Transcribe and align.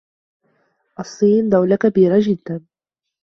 الصين 0.99 1.49
دولة 1.49 1.75
كبيرة 1.75 2.15
جداً 2.19 2.65